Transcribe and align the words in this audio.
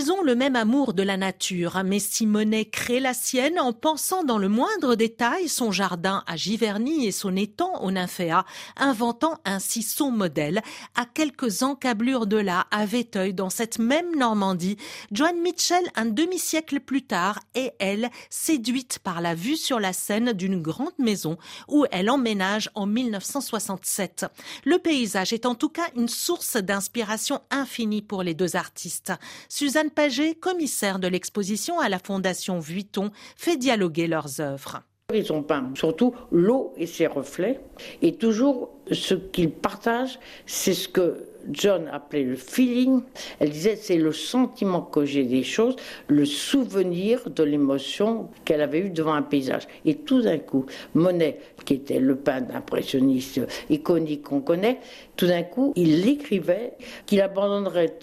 Ils 0.00 0.12
ont 0.12 0.22
le 0.22 0.34
même 0.34 0.56
amour 0.56 0.94
de 0.94 1.02
la 1.02 1.18
nature, 1.18 1.82
mais 1.84 1.98
si 1.98 2.24
Monet 2.24 2.64
crée 2.64 3.00
la 3.00 3.12
sienne 3.12 3.60
en 3.60 3.74
pensant 3.74 4.24
dans 4.24 4.38
le 4.38 4.48
moindre 4.48 4.94
détail 4.94 5.46
son 5.46 5.72
jardin 5.72 6.24
à 6.26 6.36
Giverny 6.36 7.06
et 7.06 7.12
son 7.12 7.36
étang 7.36 7.78
au 7.82 7.90
Nymphéa, 7.90 8.46
inventant 8.78 9.36
ainsi 9.44 9.82
son 9.82 10.10
modèle, 10.10 10.62
à 10.94 11.04
quelques 11.04 11.62
encablures 11.62 12.26
de 12.26 12.38
là, 12.38 12.66
à 12.70 12.86
Véteuil, 12.86 13.34
dans 13.34 13.50
cette 13.50 13.78
même 13.78 14.16
Normandie, 14.16 14.78
Joan 15.12 15.38
Mitchell, 15.38 15.84
un 15.96 16.06
demi-siècle 16.06 16.80
plus 16.80 17.02
tard, 17.02 17.38
est, 17.54 17.74
elle, 17.78 18.08
séduite 18.30 19.00
par 19.00 19.20
la 19.20 19.34
vue 19.34 19.58
sur 19.58 19.80
la 19.80 19.92
Seine 19.92 20.32
d'une 20.32 20.62
grande 20.62 20.98
maison 20.98 21.36
où 21.68 21.84
elle 21.90 22.08
emménage 22.08 22.70
en 22.74 22.86
1967. 22.86 24.24
Le 24.64 24.78
paysage 24.78 25.34
est 25.34 25.44
en 25.44 25.54
tout 25.54 25.68
cas 25.68 25.90
une 25.94 26.08
source 26.08 26.56
d'inspiration 26.56 27.42
infinie 27.50 28.00
pour 28.00 28.22
les 28.22 28.32
deux 28.32 28.56
artistes. 28.56 29.12
Suzanne 29.50 29.89
Paget, 29.90 30.34
commissaire 30.34 30.98
de 30.98 31.08
l'exposition 31.08 31.78
à 31.78 31.88
la 31.88 31.98
Fondation 31.98 32.58
Vuitton, 32.58 33.10
fait 33.36 33.56
dialoguer 33.56 34.06
leurs 34.06 34.40
œuvres. 34.40 34.82
Ils 35.12 35.32
ont 35.32 35.42
peint 35.42 35.70
surtout 35.74 36.14
l'eau 36.30 36.72
et 36.76 36.86
ses 36.86 37.06
reflets. 37.06 37.60
Et 38.00 38.14
toujours, 38.14 38.70
ce 38.90 39.14
qu'ils 39.14 39.50
partagent, 39.50 40.18
c'est 40.46 40.74
ce 40.74 40.88
que 40.88 41.29
John 41.50 41.88
appelait 41.92 42.22
le 42.22 42.36
feeling. 42.36 43.02
Elle 43.38 43.50
disait 43.50 43.76
c'est 43.76 43.96
le 43.96 44.12
sentiment 44.12 44.82
que 44.82 45.04
j'ai 45.04 45.24
des 45.24 45.42
choses, 45.42 45.76
le 46.08 46.24
souvenir 46.24 47.28
de 47.30 47.42
l'émotion 47.42 48.28
qu'elle 48.44 48.60
avait 48.60 48.80
eue 48.80 48.90
devant 48.90 49.14
un 49.14 49.22
paysage. 49.22 49.66
Et 49.84 49.96
tout 49.96 50.22
d'un 50.22 50.38
coup, 50.38 50.66
Monet, 50.94 51.38
qui 51.64 51.74
était 51.74 52.00
le 52.00 52.16
peintre 52.16 52.54
impressionniste 52.54 53.40
iconique 53.68 54.22
qu'on 54.22 54.40
connaît, 54.40 54.80
tout 55.16 55.26
d'un 55.26 55.42
coup, 55.42 55.72
il 55.76 56.08
écrivait 56.08 56.72
qu'il 57.06 57.20
abandonnerait 57.20 57.98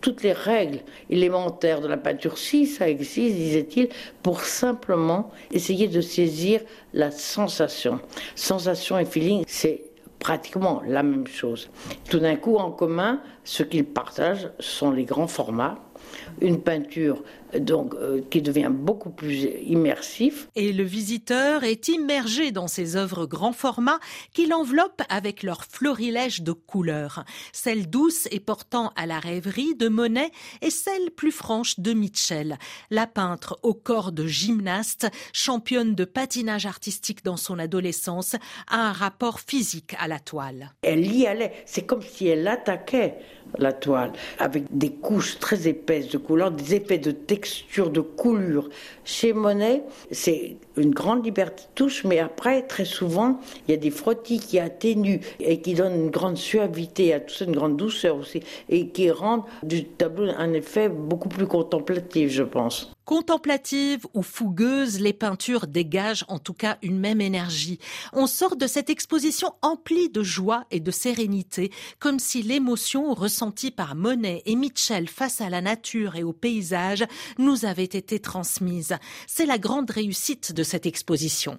toutes 0.00 0.22
les 0.22 0.32
règles 0.32 0.80
élémentaires 1.08 1.80
de 1.80 1.88
la 1.88 1.96
peinture, 1.96 2.38
si 2.38 2.66
ça 2.66 2.88
existe, 2.88 3.36
disait-il, 3.36 3.88
pour 4.22 4.42
simplement 4.42 5.30
essayer 5.52 5.88
de 5.88 6.00
saisir 6.00 6.60
la 6.92 7.10
sensation. 7.10 8.00
Sensation 8.34 8.98
et 8.98 9.04
feeling, 9.04 9.44
c'est 9.46 9.89
pratiquement 10.20 10.82
la 10.86 11.02
même 11.02 11.26
chose. 11.26 11.70
Tout 12.08 12.20
d'un 12.20 12.36
coup, 12.36 12.56
en 12.56 12.70
commun, 12.70 13.20
ce 13.42 13.64
qu'ils 13.64 13.86
partagent 13.86 14.50
sont 14.60 14.92
les 14.92 15.04
grands 15.04 15.26
formats, 15.26 15.78
une 16.40 16.60
peinture 16.60 17.22
donc 17.58 17.94
euh, 17.94 18.22
qui 18.30 18.42
devient 18.42 18.70
beaucoup 18.72 19.10
plus 19.10 19.48
immersif. 19.66 20.48
Et 20.54 20.72
le 20.72 20.84
visiteur 20.84 21.64
est 21.64 21.88
immergé 21.88 22.52
dans 22.52 22.68
ces 22.68 22.96
œuvres 22.96 23.26
grand 23.26 23.52
format 23.52 23.98
qui 24.32 24.46
l'enveloppent 24.46 25.02
avec 25.08 25.42
leur 25.42 25.64
florilège 25.64 26.42
de 26.42 26.52
couleurs, 26.52 27.24
celle 27.52 27.88
douce 27.88 28.28
et 28.30 28.40
portant 28.40 28.92
à 28.96 29.06
la 29.06 29.18
rêverie 29.18 29.74
de 29.74 29.88
Monet 29.88 30.30
et 30.62 30.70
celle 30.70 31.10
plus 31.10 31.32
franche 31.32 31.80
de 31.80 31.92
Mitchell, 31.92 32.58
la 32.90 33.06
peintre 33.06 33.58
au 33.62 33.74
corps 33.74 34.12
de 34.12 34.26
gymnaste, 34.26 35.08
championne 35.32 35.94
de 35.94 36.04
patinage 36.04 36.66
artistique 36.66 37.24
dans 37.24 37.36
son 37.36 37.58
adolescence, 37.58 38.36
a 38.68 38.88
un 38.88 38.92
rapport 38.92 39.40
physique 39.40 39.94
à 39.98 40.08
la 40.08 40.20
toile. 40.20 40.72
Elle 40.82 41.12
y 41.12 41.26
allait, 41.26 41.52
c'est 41.66 41.86
comme 41.86 42.02
si 42.02 42.28
elle 42.28 42.46
attaquait 42.46 43.16
la 43.58 43.72
toile 43.72 44.12
avec 44.38 44.64
des 44.70 44.90
couches 44.90 45.38
très 45.38 45.68
épaisses 45.68 46.08
de 46.08 46.18
couleurs, 46.18 46.50
des 46.50 46.74
effets 46.74 46.98
de 46.98 47.10
texture 47.10 47.90
de 47.90 48.00
coulure. 48.00 48.68
Chez 49.04 49.32
Monet, 49.32 49.82
c'est 50.10 50.56
une 50.76 50.90
grande 50.90 51.24
liberté 51.24 51.62
de 51.62 51.74
touche, 51.74 52.04
mais 52.04 52.18
après, 52.18 52.62
très 52.62 52.84
souvent, 52.84 53.40
il 53.66 53.72
y 53.72 53.74
a 53.74 53.76
des 53.76 53.90
frottis 53.90 54.38
qui 54.38 54.58
atténuent 54.58 55.20
et 55.40 55.60
qui 55.60 55.74
donnent 55.74 56.04
une 56.04 56.10
grande 56.10 56.36
suavité 56.36 57.12
à 57.12 57.20
tout 57.20 57.34
ça, 57.34 57.44
une 57.44 57.56
grande 57.56 57.76
douceur 57.76 58.16
aussi, 58.16 58.40
et 58.68 58.88
qui 58.88 59.10
rendent 59.10 59.44
du 59.62 59.84
tableau 59.84 60.30
un 60.36 60.52
effet 60.52 60.88
beaucoup 60.88 61.28
plus 61.28 61.46
contemplatif, 61.46 62.30
je 62.30 62.42
pense. 62.42 62.92
Contemplative 63.04 64.06
ou 64.14 64.22
fougueuse, 64.22 65.00
les 65.00 65.12
peintures 65.12 65.66
dégagent 65.66 66.24
en 66.28 66.38
tout 66.38 66.52
cas 66.52 66.78
une 66.82 66.98
même 66.98 67.20
énergie. 67.20 67.78
On 68.12 68.26
sort 68.26 68.56
de 68.56 68.66
cette 68.66 68.90
exposition 68.90 69.52
emplie 69.62 70.10
de 70.10 70.22
joie 70.22 70.64
et 70.70 70.80
de 70.80 70.90
sérénité, 70.90 71.72
comme 71.98 72.18
si 72.18 72.42
l'émotion 72.42 73.12
ressentie 73.14 73.70
par 73.70 73.94
Monet 73.94 74.42
et 74.46 74.54
Mitchell 74.54 75.08
face 75.08 75.40
à 75.40 75.50
la 75.50 75.60
nature 75.60 76.16
et 76.16 76.22
au 76.22 76.32
paysage 76.32 77.04
nous 77.38 77.64
avait 77.64 77.84
été 77.84 78.20
transmise. 78.20 78.96
C'est 79.26 79.46
la 79.46 79.58
grande 79.58 79.90
réussite 79.90 80.52
de 80.52 80.62
cette 80.62 80.86
exposition. 80.86 81.58